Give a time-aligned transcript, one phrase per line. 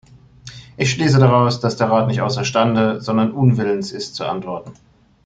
[0.77, 4.71] Ich schließe daraus, dass der Rat nicht außerstande, sondern unwillens ist zu antworten.